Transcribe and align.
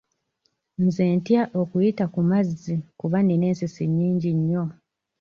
Nze 0.83 1.05
ntya 1.17 1.41
okuyita 1.61 2.05
ku 2.13 2.21
mazzi 2.29 2.73
kuba 2.99 3.17
nnina 3.21 3.45
ensisi 3.51 3.83
nnyingi 3.87 4.29
nnyo. 4.37 4.63